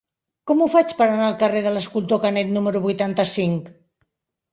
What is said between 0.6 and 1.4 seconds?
ho faig per anar al